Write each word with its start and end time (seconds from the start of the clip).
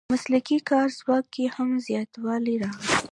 په 0.07 0.11
مسلکي 0.15 0.57
کاري 0.69 0.93
ځواک 0.99 1.25
کې 1.33 1.45
هم 1.55 1.69
زیاتوالی 1.87 2.55
راغلی. 2.61 2.99